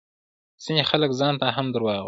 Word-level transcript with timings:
ځينې 0.63 0.83
خلک 0.89 1.11
ځانته 1.19 1.45
هم 1.55 1.67
دروغ 1.73 1.85
وايي 1.85 1.99